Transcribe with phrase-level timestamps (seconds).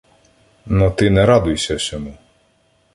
[0.65, 2.17] Но ти не радуйся сьому.